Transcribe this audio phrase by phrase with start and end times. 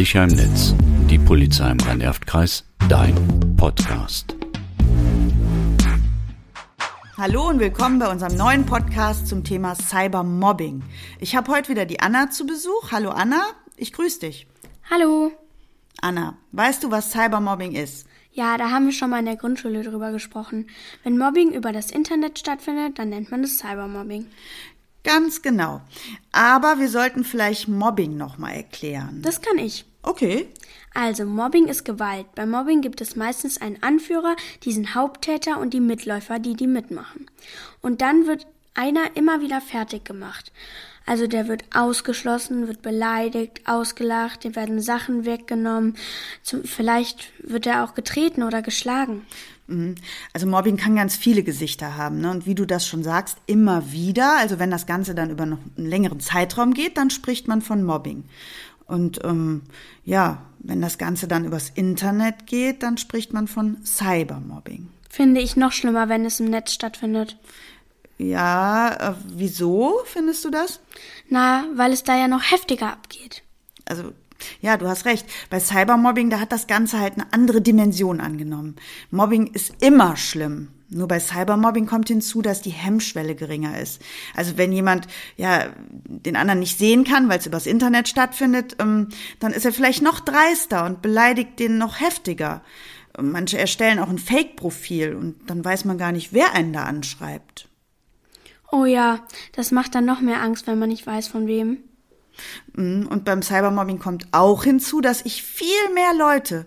[0.00, 0.74] Sicher im Netz.
[1.10, 2.64] Die Polizei im Rhein-Erft-Kreis.
[2.88, 3.14] Dein
[3.58, 4.34] Podcast.
[7.18, 10.82] Hallo und willkommen bei unserem neuen Podcast zum Thema Cybermobbing.
[11.18, 12.92] Ich habe heute wieder die Anna zu Besuch.
[12.92, 13.42] Hallo Anna,
[13.76, 14.46] ich grüße dich.
[14.88, 15.32] Hallo.
[16.00, 18.06] Anna, weißt du, was Cybermobbing ist?
[18.32, 20.70] Ja, da haben wir schon mal in der Grundschule drüber gesprochen.
[21.04, 24.24] Wenn Mobbing über das Internet stattfindet, dann nennt man es Cybermobbing.
[25.04, 25.82] Ganz genau.
[26.32, 29.20] Aber wir sollten vielleicht Mobbing nochmal erklären.
[29.20, 29.84] Das kann ich.
[30.02, 30.48] Okay.
[30.94, 32.26] Also, Mobbing ist Gewalt.
[32.34, 37.26] Bei Mobbing gibt es meistens einen Anführer, diesen Haupttäter und die Mitläufer, die die mitmachen.
[37.80, 40.52] Und dann wird einer immer wieder fertig gemacht.
[41.06, 45.96] Also der wird ausgeschlossen, wird beleidigt, ausgelacht, dem werden Sachen weggenommen.
[46.42, 49.22] Zum, vielleicht wird er auch getreten oder geschlagen.
[49.66, 49.96] Mhm.
[50.32, 52.20] Also Mobbing kann ganz viele Gesichter haben.
[52.20, 52.30] Ne?
[52.30, 55.58] Und wie du das schon sagst, immer wieder, also wenn das Ganze dann über noch
[55.76, 58.24] einen längeren Zeitraum geht, dann spricht man von Mobbing.
[58.90, 59.62] Und ähm,
[60.04, 64.88] ja, wenn das Ganze dann übers Internet geht, dann spricht man von Cybermobbing.
[65.08, 67.36] Finde ich noch schlimmer, wenn es im Netz stattfindet.
[68.18, 70.80] Ja, äh, wieso findest du das?
[71.28, 73.42] Na, weil es da ja noch heftiger abgeht.
[73.86, 74.12] Also,
[74.60, 75.26] ja, du hast recht.
[75.48, 78.76] Bei Cybermobbing, da hat das Ganze halt eine andere Dimension angenommen.
[79.10, 80.68] Mobbing ist immer schlimm.
[80.92, 84.02] Nur bei Cybermobbing kommt hinzu, dass die Hemmschwelle geringer ist.
[84.34, 89.08] Also wenn jemand ja den anderen nicht sehen kann, weil es übers Internet stattfindet, ähm,
[89.38, 92.62] dann ist er vielleicht noch dreister und beleidigt den noch heftiger.
[93.20, 97.68] Manche erstellen auch ein Fake-Profil und dann weiß man gar nicht, wer einen da anschreibt.
[98.72, 101.78] Oh ja, das macht dann noch mehr Angst, wenn man nicht weiß, von wem.
[102.74, 106.66] Mhm, und beim Cybermobbing kommt auch hinzu, dass ich viel mehr Leute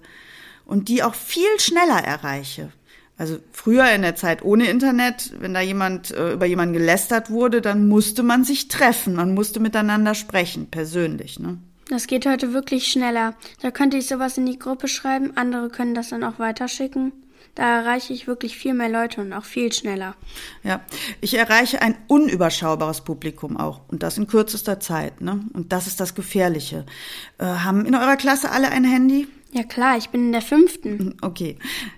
[0.66, 2.72] und die auch viel schneller erreiche.
[3.18, 7.62] Also früher in der Zeit ohne Internet, wenn da jemand äh, über jemanden gelästert wurde,
[7.62, 11.40] dann musste man sich treffen, man musste miteinander sprechen, persönlich.
[11.40, 11.58] Ne?
[11.90, 13.36] Das geht heute wirklich schneller.
[13.62, 17.12] Da könnte ich sowas in die Gruppe schreiben, andere können das dann auch weiterschicken.
[17.56, 20.16] Da erreiche ich wirklich viel mehr Leute und auch viel schneller.
[20.64, 20.82] Ja,
[21.22, 25.22] ich erreiche ein unüberschaubares Publikum auch und das in kürzester Zeit.
[25.22, 25.42] Ne?
[25.54, 26.86] Und das ist das Gefährliche.
[27.38, 29.28] Äh, haben in eurer Klasse alle ein Handy?
[29.54, 30.98] Ja klar, ich bin in der fünften.
[30.98, 31.58] Mhm, okay,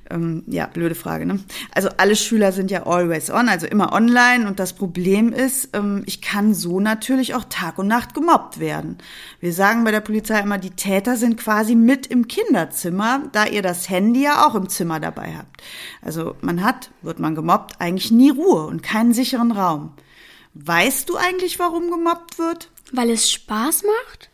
[0.10, 1.26] ähm, ja, blöde Frage.
[1.26, 1.40] Ne?
[1.74, 4.46] Also alle Schüler sind ja always on, also immer online.
[4.46, 8.98] Und das Problem ist, ähm, ich kann so natürlich auch Tag und Nacht gemobbt werden.
[9.40, 13.62] Wir sagen bei der Polizei immer, die Täter sind quasi mit im Kinderzimmer, da ihr
[13.62, 15.64] das Handy ja auch im Zimmer dabei habt.
[16.02, 19.94] Also man hat, wird man gemobbt, eigentlich nie Ruhe und keinen sicheren Raum.
[20.56, 22.70] Weißt du eigentlich, warum gemobbt wird?
[22.92, 24.30] Weil es Spaß macht?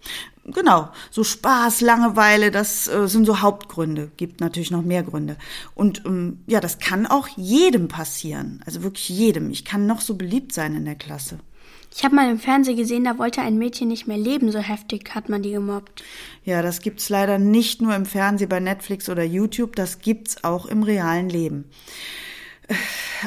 [0.45, 4.11] Genau, so Spaß, Langeweile, das äh, sind so Hauptgründe.
[4.17, 5.37] Gibt natürlich noch mehr Gründe.
[5.75, 8.61] Und ähm, ja, das kann auch jedem passieren.
[8.65, 9.51] Also wirklich jedem.
[9.51, 11.39] Ich kann noch so beliebt sein in der Klasse.
[11.93, 15.13] Ich habe mal im Fernsehen gesehen, da wollte ein Mädchen nicht mehr leben, so heftig
[15.13, 16.01] hat man die gemobbt.
[16.45, 20.65] Ja, das gibt's leider nicht nur im Fernsehen bei Netflix oder YouTube, das gibt's auch
[20.65, 21.65] im realen Leben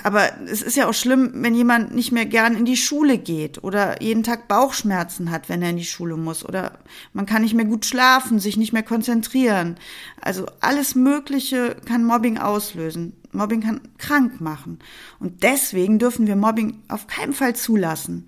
[0.02, 3.62] aber es ist ja auch schlimm, wenn jemand nicht mehr gern in die Schule geht
[3.62, 6.78] oder jeden Tag Bauchschmerzen hat, wenn er in die Schule muss oder
[7.12, 9.76] man kann nicht mehr gut schlafen, sich nicht mehr konzentrieren.
[10.20, 13.14] Also alles Mögliche kann Mobbing auslösen.
[13.32, 14.78] Mobbing kann krank machen.
[15.18, 18.26] Und deswegen dürfen wir Mobbing auf keinen Fall zulassen.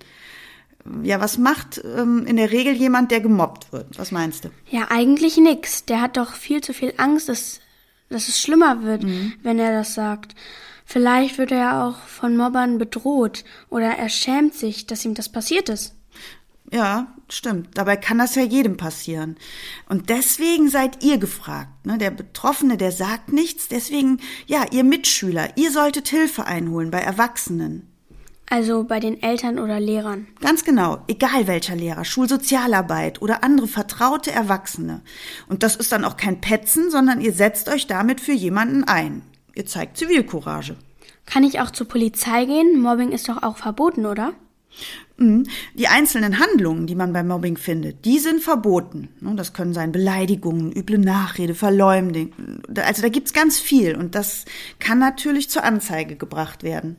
[1.03, 3.97] Ja, was macht ähm, in der Regel jemand, der gemobbt wird?
[3.97, 4.49] Was meinst du?
[4.69, 5.85] Ja, eigentlich nix.
[5.85, 7.59] Der hat doch viel zu viel Angst, dass,
[8.09, 9.33] dass es schlimmer wird, mhm.
[9.43, 10.33] wenn er das sagt.
[10.89, 15.67] Vielleicht wird er auch von Mobbern bedroht oder er schämt sich, dass ihm das passiert
[15.67, 15.93] ist.
[16.71, 17.77] Ja, stimmt.
[17.77, 19.35] Dabei kann das ja jedem passieren.
[19.89, 21.85] Und deswegen seid ihr gefragt.
[21.85, 21.97] Ne?
[21.97, 23.67] Der Betroffene, der sagt nichts.
[23.67, 27.91] Deswegen, ja, ihr Mitschüler, ihr solltet Hilfe einholen bei Erwachsenen.
[28.49, 30.27] Also bei den Eltern oder Lehrern.
[30.39, 35.01] Ganz genau, egal welcher Lehrer, Schulsozialarbeit oder andere vertraute Erwachsene.
[35.49, 39.21] Und das ist dann auch kein Petzen, sondern ihr setzt euch damit für jemanden ein.
[39.57, 40.75] Ihr zeigt Zivilcourage.
[41.25, 42.79] Kann ich auch zur Polizei gehen?
[42.79, 44.33] Mobbing ist doch auch verboten, oder?
[45.17, 45.47] Mhm.
[45.73, 49.09] Die einzelnen Handlungen, die man beim Mobbing findet, die sind verboten.
[49.19, 52.33] Ne, das können sein Beleidigungen, üble Nachrede, Verleumdung.
[52.75, 54.45] Also da gibt's ganz viel und das
[54.77, 56.95] kann natürlich zur Anzeige gebracht werden.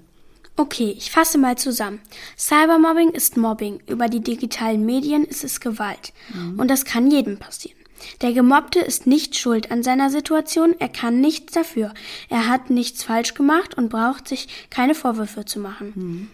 [0.57, 2.01] Okay, ich fasse mal zusammen.
[2.37, 3.79] Cybermobbing ist Mobbing.
[3.87, 6.13] Über die digitalen Medien ist es Gewalt.
[6.35, 6.59] Mhm.
[6.59, 7.78] Und das kann jedem passieren.
[8.23, 11.93] Der Gemobbte ist nicht schuld an seiner Situation, er kann nichts dafür.
[12.29, 15.93] Er hat nichts falsch gemacht und braucht sich keine Vorwürfe zu machen.
[15.95, 16.29] Mhm.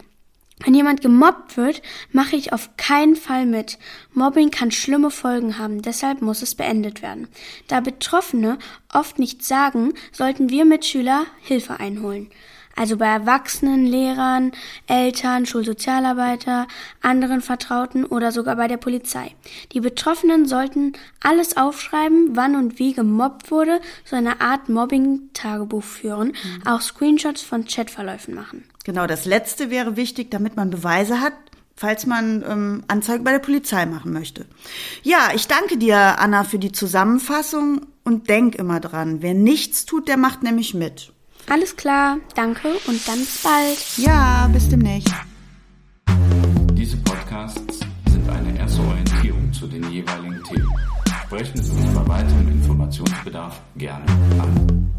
[0.64, 1.82] Wenn jemand gemobbt wird,
[2.12, 3.78] mache ich auf keinen Fall mit.
[4.12, 7.28] Mobbing kann schlimme Folgen haben, deshalb muss es beendet werden.
[7.66, 8.58] Da Betroffene
[8.92, 12.30] oft nichts sagen, sollten wir Mitschüler Hilfe einholen.
[12.76, 14.52] Also bei Erwachsenen, Lehrern,
[14.86, 16.66] Eltern, Schulsozialarbeiter,
[17.00, 19.34] anderen Vertrauten oder sogar bei der Polizei.
[19.72, 26.28] Die Betroffenen sollten alles aufschreiben, wann und wie gemobbt wurde, so eine Art Mobbing-Tagebuch führen,
[26.28, 26.66] mhm.
[26.66, 28.64] auch Screenshots von Chatverläufen machen.
[28.84, 31.32] Genau, das letzte wäre wichtig, damit man Beweise hat,
[31.76, 34.46] falls man ähm, Anzeige bei der Polizei machen möchte.
[35.02, 40.08] Ja, ich danke dir, Anna, für die Zusammenfassung und denk immer dran, wer nichts tut,
[40.08, 41.13] der macht nämlich mit.
[41.48, 43.98] Alles klar, danke und dann bis bald.
[43.98, 45.14] Ja, bis demnächst.
[46.72, 47.80] Diese Podcasts
[48.10, 50.68] sind eine erste Orientierung zu den jeweiligen Themen.
[51.26, 54.04] Sprechen Sie uns bei weiterem Informationsbedarf gerne
[54.40, 54.93] an.